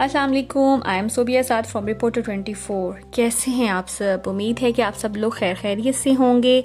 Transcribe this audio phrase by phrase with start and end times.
[0.00, 4.62] السلام علیکم I am Sobia Saad from reporter twenty four کیسے ہیں آپ سب؟ امید
[4.62, 6.62] ہے کہ آپ سب لوگ خیر خیریت سے ہوں گے۔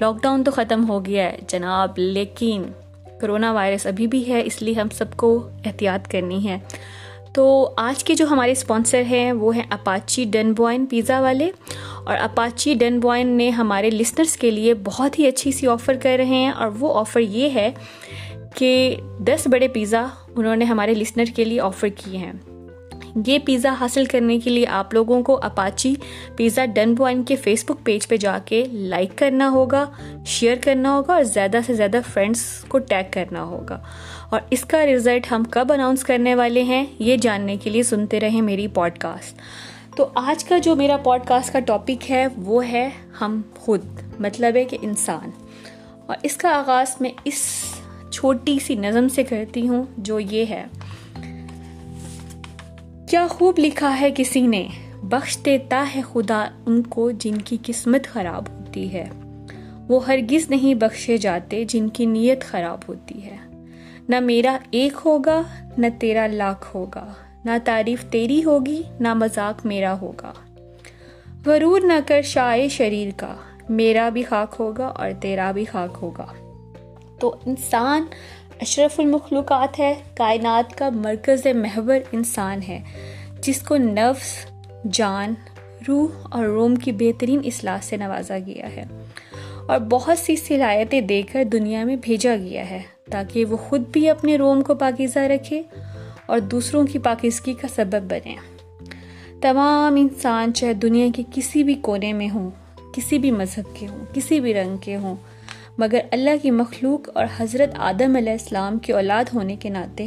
[0.00, 2.62] لاک ڈاؤن تو ختم ہو گیا ہے جناب، لیکن
[3.20, 6.58] کرونا وائرس ابھی بھی ہے، اس لیے ہم سب کو احتیاط کرنی ہے۔
[7.34, 11.50] تو آج کے جو ہمارے اسپانسر ہیں، وہ ہیں اپاچی ڈن بوائن پیزا والے۔
[12.04, 16.14] اور اپاچی ڈن بوائن نے ہمارے لسنرس کے لیے بہت ہی اچھی سی آفر کر
[16.18, 17.70] رہے ہیں۔ اور وہ آفر یہ ہے
[18.54, 20.06] کہ دس بڑے پیزا
[20.36, 22.32] انہوں نے ہمارے لسنر کے لیے آفر کیے ہیں۔
[23.26, 25.94] یہ پیزا حاصل کرنے کے لیے آپ لوگوں کو اپاچی
[26.36, 29.84] پیزا ڈن بوائن کے فیس بک پیج پہ جا کے لائک کرنا ہوگا،
[30.26, 33.78] شیئر کرنا ہوگا اور زیادہ سے زیادہ فرینڈس کو ٹیگ کرنا ہوگا۔
[34.30, 38.20] اور اس کا رزلٹ ہم کب اناؤنس کرنے والے ہیں، یہ جاننے کے لیے سنتے
[38.20, 39.40] رہیں میری پوڈ کاسٹ
[39.96, 42.88] تو آج کا جو میرا پوڈ کاسٹ کا ٹاپک ہے، وہ ہے
[43.20, 43.80] ہم خود
[44.18, 45.30] مطلب ہے کہ انسان۔
[46.06, 47.64] اور اس کا آغاز میں اس
[48.10, 50.64] چھوٹی سی نظم سے کرتی ہوں جو یہ ہے۔
[53.14, 54.68] کیا خوب لکھا ہے کسی نے؟
[55.02, 59.08] بخش دیتا ہے خدا ان کو جن کی قسمت خراب ہوتی ہے۔
[59.88, 63.36] وہ ہرگز نہیں بخشے جاتے جن کی نیت خراب ہوتی ہے۔
[64.08, 65.42] نہ میرا ایک ہوگا،
[65.78, 67.12] نہ تیرا لاکھ ہوگا۔
[67.44, 70.32] نہ تعریف تیری ہوگی، نہ مذاق میرا ہوگا۔
[71.46, 73.34] غرور نہ کر شائع شریر کا۔
[73.68, 76.26] میرا بھی خاک ہوگا اور تیرا بھی خاک ہوگا۔
[77.18, 78.04] تو انسان
[78.60, 82.80] اشرف المخلوقات ہے، کائنات کا مرکز محور انسان ہے،
[83.40, 84.46] جس کو نفس،
[84.92, 85.34] جان،
[85.88, 88.84] روح اور روم کی بہترین اصلاح سے نوازا گیا ہے۔
[89.66, 94.10] اور بہت سی صلاحیتیں دے کر دنیا میں بھیجا گیا ہے، تاکہ وہ خود بھی
[94.10, 95.62] اپنے روم کو پاکیزہ رکھے
[96.26, 98.34] اور دوسروں کی پاکیزگی کا سبب بنے۔
[99.40, 102.50] تمام انسان چاہے دنیا کے کسی بھی کونے میں ہوں،
[102.94, 105.16] کسی بھی مذہب کے ہوں، کسی بھی رنگ کے ہوں
[105.78, 110.06] مگر اللہ کی مخلوق اور حضرت آدم علیہ السلام کی اولاد ہونے کے ناطے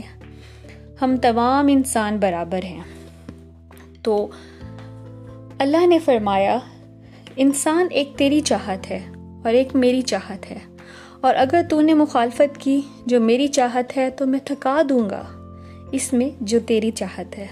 [1.02, 2.82] ہم تمام انسان برابر ہیں۔
[4.02, 4.28] تو
[5.60, 6.58] اللہ نے فرمایا،
[7.36, 9.00] انسان ایک تیری چاہت ہے
[9.44, 10.60] اور ایک میری چاہت ہے۔
[11.22, 15.24] اور اگر تو نے مخالفت کی جو میری چاہت ہے تو میں تھکا دوں گا۔
[15.92, 17.48] اس میں جو تیری چاہت ہے،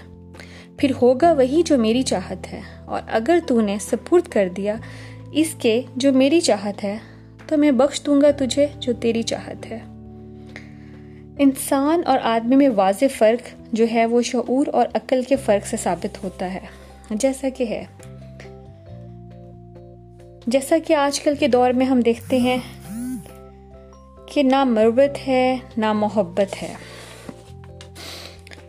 [0.76, 4.76] پھر ہوگا وہی جو میری چاہت ہے۔ اور اگر تو نے سپرد کر دیا
[5.32, 6.98] اس کے جو میری چاہت ہے
[7.46, 9.78] تو میں بخش دوں گا تجھے جو تیری چاہت ہے۔
[11.38, 15.76] انسان اور آدمی میں واضح فرق جو ہے وہ شعور اور عقل کے فرق سے
[15.76, 16.60] ثابت ہوتا ہے۔
[17.10, 17.84] جیسا کہ ہے۔
[20.46, 22.58] جیسا کہ آج کل کے دور میں ہم دیکھتے ہیں
[24.26, 26.74] کہ نہ مربت ہے، نہ محبت ہے۔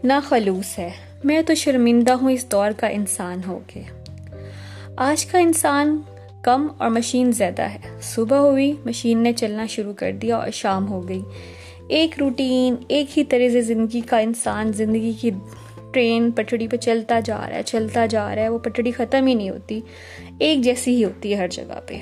[0.03, 0.89] نہ خلوص ہے۔
[1.23, 3.81] میں تو شرمندہ ہوں اس دور کا انسان ہو کے۔
[4.97, 6.01] آج کا انسان
[6.41, 10.87] کم اور مشین زیادہ ہے۔ صبح ہوئی، مشین نے چلنا شروع کر دیا اور شام
[10.87, 11.21] ہو گئی۔
[11.89, 15.31] ایک روٹین، ایک ہی طرح سے زندگی کا انسان، زندگی کی
[15.93, 19.33] ٹرین پٹڑی پہ چلتا جا رہا ہے، چلتا جا رہا ہے۔ وہ پٹڑی ختم ہی
[19.33, 19.81] نہیں ہوتی،
[20.39, 21.97] ایک جیسی ہی ہوتی ہے ہر جگہ پہ۔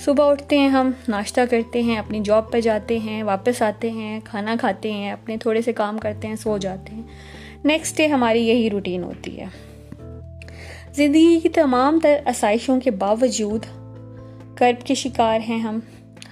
[0.00, 4.20] صبح اٹھتے ہیں ہم، ناشتہ کرتے ہیں، اپنی جاب پہ جاتے ہیں، واپس آتے ہیں،
[4.24, 7.02] کھانا کھاتے ہیں، اپنے تھوڑے سے کام کرتے ہیں، سو جاتے ہیں۔
[7.64, 9.71] نیکسٹ ڈے ہماری یہی روٹین ہوتی ہے۔
[10.94, 13.66] زندگی کی تمام تر آسائشوں کے باوجود
[14.54, 15.78] کرب کے شکار ہیں ہم۔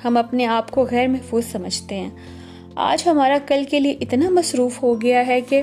[0.04, 2.10] ہم اپنے آپ کو غیر محفوظ سمجھتے ہیں۔
[2.75, 5.62] آج ہمارا کل کے لیے اتنا مصروف ہو گیا ہے کہ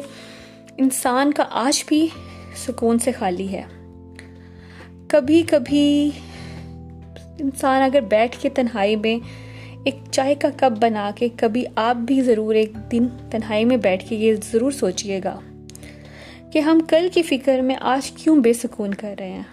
[0.78, 2.08] انسان کا آج بھی
[2.56, 3.62] سکون سے خالی ہے۔
[5.08, 6.12] کبھی کبھی
[7.40, 9.26] انسان اگر بیٹھ کے تنہائی میں
[9.84, 14.10] ایک چائے کا کپ بنا کے کبھی آپ بھی ضرور ایک دن تنہائی میں بیٹھ
[14.10, 15.40] کے یہ ضرور سوچئے گا۔
[16.52, 19.44] کہ ہم کل کی فکر میں آج کیوں بے سکون کر رہے ہیں؟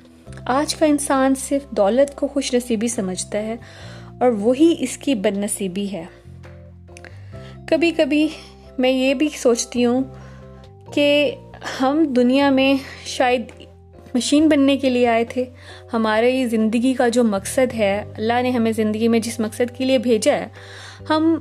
[0.46, 3.56] آج کا انسان صرف دولت کو خوش نصیبی سمجھتا ہے
[4.20, 6.04] اور وہی اس کی بد نصیبی ہے۔
[7.66, 8.28] کبھی کبھی
[8.78, 10.04] میں یہ بھی سوچتی ہوں
[10.94, 11.34] کہ
[11.80, 12.74] ہم دنیا میں
[13.06, 13.42] شاید
[14.14, 15.44] مشین بننے کے لیے آئے تھے۔
[15.92, 19.98] ہمارے زندگی کا جو مقصد ہے، اللہ نے ہمیں زندگی میں جس مقصد کے لیے
[19.98, 20.46] بھیجا ہے،
[21.10, 21.40] ہم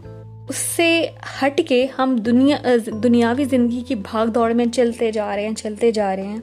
[0.49, 1.07] اس سے
[1.41, 2.57] ہٹ کے ہم دنیا،
[3.03, 6.37] دنیاوی زندگی کی بھاگ دوڑ میں چلتے جا رہے ہیں، چلتے جا رہے ہیں۔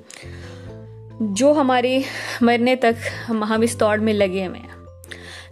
[1.20, 2.00] جو ہمارے
[2.40, 4.68] مرنے تک ہم اس دوڑ میں لگے ہوئے ہیں۔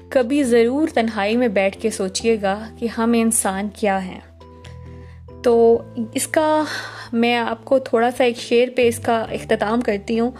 [0.08, 4.20] کبھی ضرور تنہائی میں بیٹھ کے سوچئے گا کہ ہم انسان کیا ہیں۔
[5.42, 5.78] تو
[6.14, 6.64] اس کا
[7.12, 10.30] میں آپ کو تھوڑا سا ایک شعر پہ اس کا اختتام کرتی ہوں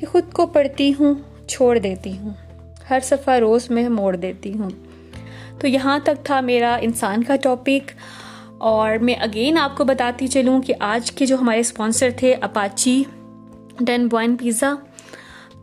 [0.00, 1.14] کہ خود کو پڑھتی ہوں،
[1.48, 2.30] چھوڑ دیتی ہوں۔
[2.90, 4.70] ہر صفحہ روز میں موڑ دیتی ہوں۔
[5.60, 7.90] تو یہاں تک تھا میرا انسان کا ٹاپک
[8.58, 13.02] اور میں اگین آپ کو بتاتی چلوں کہ آج کے جو ہمارے اسپانسر تھے اپاچی
[13.80, 14.74] ڈن بوائن پیزا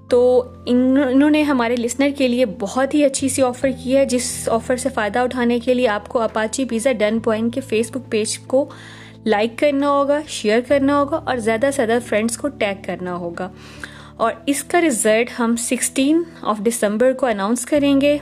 [0.09, 4.49] تو انہوں نے ہمارے لسنر کے لیے بہت ہی اچھی سی آفر کی ہے، جس
[4.51, 8.11] آفر سے فائدہ اٹھانے کے لیے آپ کو اپاچی پیزا ڈن بوائن کے فیس بک
[8.11, 8.65] پیج کو
[9.25, 13.49] لائک کرنا ہوگا شیئر کرنا ہوگا اور زیادہ سے زیادہ فرینڈس کو ٹیگ کرنا ہوگا۔
[14.17, 18.17] اور اس کا رزلٹ ہم سکسٹین آف دسمبر کو اناؤنس کریں گے۔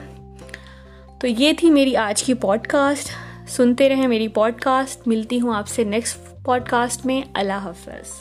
[1.26, 3.10] تو یہ تھی میری آج کی پوڈ کاسٹ
[3.50, 7.22] سنتے رہیں میری پوڈ کاسٹ ملتی ہوں آپ سے نیکسٹ پوڈ کاسٹ میں.
[7.34, 8.12] اللہ حافظ.